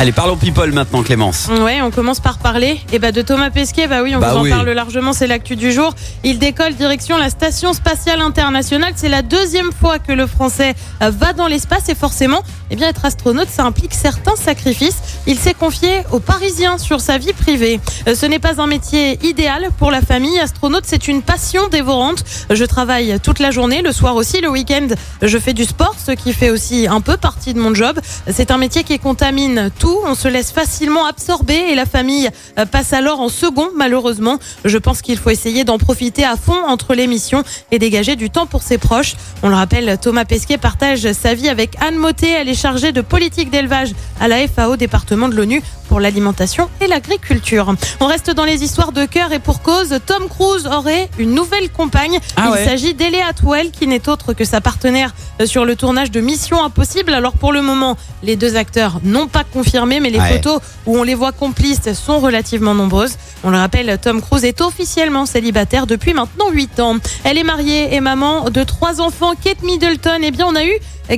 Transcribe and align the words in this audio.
Allez, 0.00 0.12
parlons 0.12 0.36
people 0.36 0.70
maintenant, 0.72 1.02
Clémence. 1.02 1.48
Ouais, 1.62 1.80
on 1.80 1.90
commence 1.90 2.18
par 2.20 2.38
parler 2.38 2.80
eh 2.92 2.98
ben, 2.98 3.12
de 3.12 3.22
Thomas 3.22 3.50
Pesquet. 3.50 3.86
Bah 3.86 4.02
oui, 4.02 4.14
on 4.14 4.18
Bah 4.18 4.32
vous 4.32 4.38
en 4.38 4.42
oui. 4.42 4.50
parle 4.50 4.68
largement, 4.70 5.12
c'est 5.12 5.26
l'actu 5.28 5.54
du 5.56 5.72
jour. 5.72 5.94
Il 6.24 6.38
décolle 6.38 6.74
direction 6.74 7.16
la 7.16 7.30
Station 7.30 7.72
Spatiale 7.72 8.20
Internationale. 8.20 8.92
C'est 8.96 9.08
la 9.08 9.22
deuxième 9.22 9.70
fois 9.72 9.98
que 10.00 10.12
le 10.12 10.26
Français 10.26 10.74
euh, 11.00 11.10
va 11.10 11.32
dans 11.32 11.46
l'espace 11.46 11.88
et 11.88 11.94
forcément, 11.94 12.42
eh 12.70 12.76
bien, 12.76 12.88
être 12.88 13.04
astronaute, 13.04 13.48
ça 13.48 13.62
implique 13.64 13.94
certains 13.94 14.34
sacrifices. 14.36 14.96
Il 15.26 15.38
s'est 15.38 15.54
confié 15.54 16.02
aux 16.10 16.20
Parisiens 16.20 16.76
sur 16.76 17.00
sa 17.00 17.16
vie 17.16 17.32
privée. 17.32 17.80
Euh, 18.08 18.14
Ce 18.16 18.26
n'est 18.26 18.40
pas 18.40 18.60
un 18.60 18.66
métier 18.66 19.24
idéal 19.26 19.68
pour 19.78 19.90
la 19.92 20.02
famille. 20.02 20.38
Astronaute, 20.40 20.84
c'est 20.86 21.08
une 21.08 21.22
passion 21.22 21.68
dévorante. 21.68 22.24
Je 22.50 22.64
travaille 22.64 23.18
toute 23.22 23.38
la 23.38 23.52
journée, 23.52 23.80
le 23.80 23.92
soir 23.92 24.16
aussi, 24.16 24.40
le 24.40 24.50
week-end, 24.50 24.88
je 25.22 25.38
fais 25.38 25.54
du 25.54 25.64
sport, 25.64 25.94
ce 26.04 26.12
qui 26.12 26.32
fait 26.32 26.50
aussi 26.50 26.88
un 26.88 27.00
peu 27.00 27.16
partie 27.16 27.54
de 27.54 27.60
mon 27.60 27.74
job. 27.74 27.98
C'est 28.30 28.50
un 28.50 28.58
métier 28.58 28.82
qui 28.82 28.98
contamine 28.98 29.70
tout. 29.78 29.83
On 30.06 30.14
se 30.14 30.28
laisse 30.28 30.52
facilement 30.52 31.06
absorber 31.06 31.56
et 31.56 31.74
la 31.74 31.86
famille 31.86 32.30
euh, 32.58 32.66
passe 32.66 32.92
alors 32.92 33.20
en 33.20 33.28
second, 33.28 33.70
malheureusement. 33.74 34.38
Je 34.64 34.78
pense 34.78 35.02
qu'il 35.02 35.18
faut 35.18 35.30
essayer 35.30 35.64
d'en 35.64 35.78
profiter 35.78 36.24
à 36.24 36.36
fond 36.36 36.62
entre 36.66 36.94
les 36.94 37.06
missions 37.06 37.42
et 37.72 37.78
dégager 37.78 38.14
du 38.14 38.30
temps 38.30 38.46
pour 38.46 38.62
ses 38.62 38.78
proches. 38.78 39.14
On 39.42 39.48
le 39.48 39.54
rappelle, 39.54 39.98
Thomas 40.00 40.24
Pesquet 40.24 40.58
partage 40.58 41.10
sa 41.12 41.34
vie 41.34 41.48
avec 41.48 41.76
Anne 41.80 41.96
Motet. 41.96 42.30
Elle 42.30 42.48
est 42.48 42.54
chargée 42.54 42.92
de 42.92 43.00
politique 43.00 43.50
d'élevage 43.50 43.92
à 44.20 44.28
la 44.28 44.46
FAO, 44.46 44.76
département 44.76 45.28
de 45.28 45.34
l'ONU 45.34 45.62
pour 45.88 46.00
l'alimentation 46.00 46.68
et 46.80 46.86
l'agriculture. 46.86 47.74
On 48.00 48.06
reste 48.06 48.30
dans 48.30 48.44
les 48.44 48.62
histoires 48.62 48.92
de 48.92 49.04
cœur 49.04 49.32
et 49.32 49.38
pour 49.38 49.62
cause, 49.62 49.98
Tom 50.06 50.28
Cruise 50.28 50.66
aurait 50.66 51.08
une 51.18 51.34
nouvelle 51.34 51.70
compagne. 51.70 52.18
Ah 52.36 52.54
Il 52.58 52.64
s'agit 52.64 52.94
d'Ellie 52.94 53.20
Atwell 53.20 53.70
qui 53.70 53.86
n'est 53.86 54.08
autre 54.08 54.32
que 54.32 54.44
sa 54.44 54.60
partenaire 54.60 55.14
euh, 55.40 55.46
sur 55.46 55.64
le 55.64 55.76
tournage 55.76 56.10
de 56.10 56.20
Mission 56.20 56.62
Impossible. 56.62 57.12
Alors 57.12 57.34
pour 57.34 57.52
le 57.52 57.62
moment, 57.62 57.96
les 58.22 58.36
deux 58.36 58.56
acteurs 58.56 59.00
n'ont 59.02 59.28
pas 59.28 59.44
confirmé, 59.74 59.98
mais 59.98 60.10
les 60.10 60.20
Ouais. 60.20 60.34
photos 60.36 60.60
où 60.86 60.96
on 60.96 61.02
les 61.02 61.16
voit 61.16 61.32
complices 61.32 61.92
sont 61.94 62.20
relativement 62.20 62.74
nombreuses. 62.74 63.16
On 63.42 63.50
le 63.50 63.58
rappelle, 63.58 63.98
Tom 64.00 64.22
Cruise 64.22 64.44
est 64.44 64.60
officiellement 64.60 65.26
célibataire 65.26 65.88
depuis 65.88 66.14
maintenant 66.14 66.48
8 66.52 66.78
ans. 66.78 66.96
Elle 67.24 67.38
est 67.38 67.42
mariée 67.44 67.92
et 67.92 68.00
maman 68.00 68.50
de 68.50 68.62
trois 68.62 69.00
enfants. 69.00 69.32
Kate 69.42 69.62
Middleton, 69.64 70.20
eh 70.22 70.30
bien 70.30 70.46
on 70.48 70.54
a 70.54 70.64
eu 70.64 70.74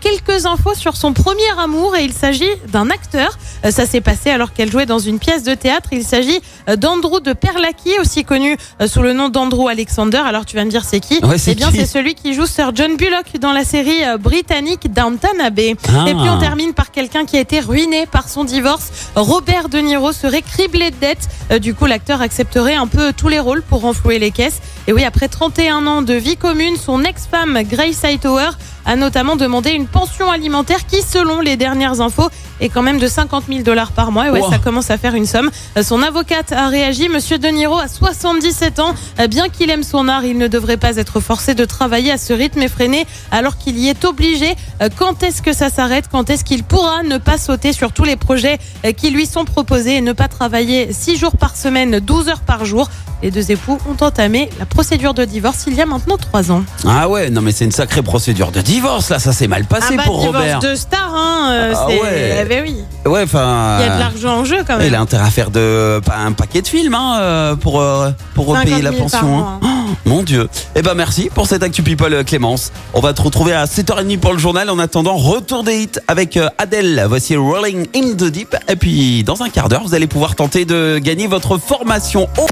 quelques 0.00 0.46
infos 0.46 0.74
sur 0.74 0.96
son 0.96 1.12
premier 1.12 1.48
amour 1.58 1.94
et 1.96 2.02
il 2.02 2.12
s'agit 2.12 2.50
d'un 2.72 2.90
acteur. 2.90 3.38
Euh, 3.64 3.70
Ça 3.70 3.86
s'est 3.86 4.00
passé 4.00 4.30
alors 4.30 4.52
qu'elle 4.52 4.70
jouait 4.70 4.86
dans 4.86 4.98
une 4.98 5.18
pièce 5.18 5.42
de 5.42 5.54
théâtre. 5.54 5.90
Il 5.92 6.04
s'agit 6.04 6.40
euh, 6.68 6.76
d'Andrew 6.76 7.20
de 7.20 7.32
Perlaki, 7.32 7.90
aussi 8.00 8.24
connu 8.24 8.56
euh, 8.80 8.86
sous 8.86 9.02
le 9.02 9.12
nom 9.12 9.28
d'Andrew 9.28 9.68
Alexander. 9.68 10.18
Alors 10.24 10.46
tu 10.46 10.56
vas 10.56 10.64
me 10.64 10.70
dire 10.70 10.84
c'est 10.84 11.00
qui 11.00 11.18
Ouais, 11.24 11.36
Eh 11.46 11.54
bien 11.54 11.70
c'est 11.74 11.86
celui 11.86 12.14
qui 12.14 12.34
joue 12.34 12.46
Sir 12.46 12.72
John 12.74 12.96
Bullock 12.96 13.38
dans 13.40 13.52
la 13.52 13.64
série 13.64 14.00
britannique 14.18 14.92
Downton 14.92 15.40
Abbey. 15.42 15.76
Ah. 15.88 16.04
Et 16.08 16.14
puis 16.14 16.28
on 16.28 16.38
termine 16.38 16.72
par 16.72 16.90
quelqu'un 16.90 17.24
qui 17.24 17.36
a 17.36 17.40
été 17.40 17.60
ruiné 17.60 18.06
par 18.06 18.28
son 18.28 18.44
divorce. 18.44 18.90
Robert 19.14 19.68
De 19.68 19.78
Niro 19.78 20.12
serait 20.12 20.42
criblé 20.42 20.90
de 20.90 20.96
dettes. 20.96 21.28
Du 21.60 21.74
coup, 21.74 21.86
l'acteur 21.86 22.20
accepterait 22.22 22.74
un 22.74 22.86
peu 22.86 23.12
tous 23.12 23.28
les 23.28 23.40
rôles 23.40 23.62
pour 23.62 23.80
renflouer 23.82 24.18
les 24.18 24.30
caisses. 24.30 24.60
Et 24.86 24.92
oui, 24.92 25.04
après 25.04 25.28
31 25.28 25.86
ans 25.86 26.02
de 26.02 26.14
vie 26.14 26.36
commune, 26.36 26.76
son 26.76 27.04
ex-femme 27.04 27.60
Grace 27.64 28.04
Hightower 28.04 28.50
a 28.86 28.96
notamment 28.96 29.36
demandé 29.36 29.70
une 29.70 29.86
pension 29.86 30.30
alimentaire 30.30 30.86
qui, 30.86 31.02
selon 31.02 31.40
les 31.40 31.56
dernières 31.56 32.00
infos, 32.00 32.28
est 32.60 32.68
quand 32.68 32.82
même 32.82 32.98
de 32.98 33.06
50 33.08 33.44
000 33.48 33.60
dollars 33.62 33.92
par 33.92 34.12
mois. 34.12 34.26
Et 34.28 34.30
ouais, 34.30 34.40
Wow. 34.40 34.50
ça 34.50 34.58
commence 34.58 34.90
à 34.90 34.98
faire 34.98 35.14
une 35.14 35.26
somme. 35.26 35.50
Euh, 35.76 35.82
Son 35.82 36.02
avocate 36.02 36.52
a 36.52 36.68
réagi. 36.68 37.08
Monsieur 37.08 37.38
De 37.38 37.48
Niro 37.48 37.76
a 37.78 37.88
77 37.88 38.78
ans. 38.80 38.94
Euh, 39.18 39.26
Bien 39.26 39.48
qu'il 39.48 39.70
aime 39.70 39.82
son 39.82 40.08
art, 40.08 40.24
il 40.24 40.38
ne 40.38 40.48
devrait 40.48 40.76
pas 40.76 40.96
être 40.96 41.20
forcé 41.20 41.54
de 41.54 41.64
travailler 41.64 42.12
à 42.12 42.18
ce 42.18 42.32
rythme 42.32 42.62
effréné 42.62 43.06
alors 43.30 43.56
qu'il 43.58 43.78
y 43.78 43.88
est 43.88 44.04
obligé. 44.04 44.54
Euh, 44.82 44.88
Quand 44.96 45.22
est-ce 45.22 45.42
que 45.42 45.52
ça 45.52 45.68
s'arrête? 45.70 46.06
Quand 46.10 46.30
est-ce 46.30 46.44
qu'il 46.44 46.64
pourra 46.64 47.02
ne 47.02 47.18
pas 47.18 47.38
sauter 47.38 47.72
sur 47.72 47.92
tous 47.92 48.04
les 48.04 48.16
projets 48.16 48.58
qui 48.96 49.10
lui 49.10 49.26
sont 49.26 49.44
proposés 49.44 49.96
et 49.96 50.00
ne 50.00 50.12
pas 50.12 50.28
travailler 50.28 50.92
6 50.92 51.16
jours 51.16 51.36
par 51.36 51.56
semaine, 51.56 52.00
12 52.00 52.28
heures 52.28 52.40
par 52.40 52.64
jour? 52.64 52.88
Les 53.22 53.30
deux 53.30 53.50
époux 53.50 53.76
ont 53.86 54.02
entamé 54.04 54.48
la 54.58 54.64
procédure 54.64 55.12
de 55.12 55.26
divorce 55.26 55.64
il 55.66 55.74
y 55.74 55.82
a 55.82 55.86
maintenant 55.86 56.16
3 56.16 56.50
ans. 56.52 56.62
Ah 56.86 57.06
ouais, 57.08 57.28
non 57.28 57.42
mais 57.42 57.52
c'est 57.52 57.66
une 57.66 57.70
sacrée 57.70 58.00
procédure 58.02 58.50
de 58.50 58.62
divorce 58.62 59.10
là, 59.10 59.18
ça 59.18 59.32
s'est 59.34 59.46
mal 59.46 59.64
passé 59.66 59.88
ah 59.92 59.96
bah, 59.98 60.02
pour 60.04 60.20
divorce 60.20 60.36
Robert. 60.38 60.60
de 60.60 60.74
star, 60.74 61.12
hein, 61.14 61.48
euh, 61.52 61.74
Ah 61.76 61.86
ouais. 61.88 62.44
Eh 62.52 62.54
ben 62.54 62.64
oui. 62.66 63.10
Ouais, 63.10 63.22
enfin. 63.22 63.76
Il 63.78 63.86
y 63.86 63.88
a 63.88 63.94
de 63.94 64.00
l'argent 64.00 64.40
en 64.40 64.44
jeu 64.44 64.64
quand 64.66 64.76
même. 64.76 64.86
Il 64.86 64.94
a 64.94 65.00
intérêt 65.00 65.26
à 65.26 65.30
faire 65.30 65.50
de, 65.50 66.00
pas 66.04 66.16
un 66.16 66.32
paquet 66.32 66.62
de 66.62 66.66
films 66.66 66.94
hein, 66.94 67.18
euh, 67.20 67.56
pour, 67.56 67.80
euh, 67.80 68.10
pour 68.34 68.46
50 68.46 68.58
repayer 68.58 68.82
000 68.82 68.92
la 68.92 68.98
pension. 68.98 69.38
hein. 69.38 69.60
Oh, 69.62 69.68
mon 70.04 70.22
Dieu. 70.24 70.48
Eh 70.74 70.82
ben 70.82 70.94
merci 70.94 71.30
pour 71.32 71.46
cette 71.46 71.62
Actu 71.62 71.82
People 71.82 72.12
euh, 72.12 72.24
Clémence. 72.24 72.72
On 72.92 73.00
va 73.00 73.12
te 73.12 73.22
retrouver 73.22 73.52
à 73.52 73.66
7h30 73.66 74.18
pour 74.18 74.32
le 74.32 74.38
journal. 74.38 74.68
En 74.68 74.78
attendant, 74.80 75.16
retour 75.16 75.62
des 75.62 75.82
hits 75.82 76.00
avec 76.08 76.38
Adèle. 76.58 77.04
Voici 77.08 77.36
Rolling 77.36 77.86
in 77.94 78.14
the 78.16 78.24
Deep. 78.24 78.56
Et 78.68 78.76
puis 78.76 79.22
dans 79.22 79.42
un 79.42 79.48
quart 79.48 79.68
d'heure, 79.68 79.82
vous 79.84 79.94
allez 79.94 80.08
pouvoir 80.08 80.34
tenter 80.34 80.64
de 80.64 80.98
gagner 80.98 81.28
votre 81.28 81.56
formation. 81.58 82.28
Oh 82.38 82.46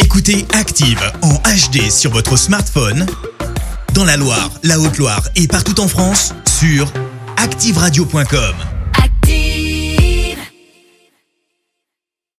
Écoutez 0.00 0.46
Active 0.58 1.00
en 1.22 1.34
HD 1.34 1.90
sur 1.90 2.10
votre 2.10 2.36
smartphone, 2.36 3.06
dans 3.94 4.04
la 4.04 4.16
Loire, 4.16 4.50
la 4.62 4.78
Haute-Loire 4.80 5.22
et 5.36 5.46
partout 5.46 5.80
en 5.80 5.88
France, 5.88 6.34
sur 6.58 6.90
activeradio.com. 7.38 8.77